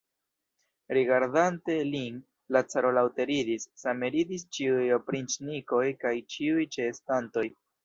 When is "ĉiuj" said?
4.59-4.89, 6.35-6.69